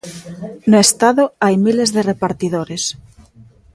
[0.71, 2.83] No Estado hai miles de repartidores.